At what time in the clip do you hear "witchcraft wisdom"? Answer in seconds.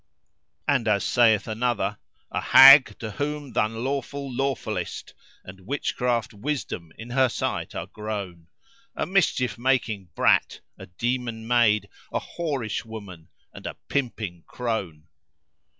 5.67-6.91